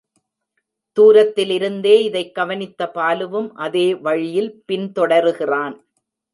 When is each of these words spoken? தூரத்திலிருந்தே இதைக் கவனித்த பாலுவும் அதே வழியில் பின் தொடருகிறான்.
தூரத்திலிருந்தே 0.97 2.01
இதைக் 2.01 2.35
கவனித்த 2.35 2.91
பாலுவும் 2.95 3.53
அதே 3.53 3.95
வழியில் 3.95 4.63
பின் 4.65 4.91
தொடருகிறான். 4.91 5.75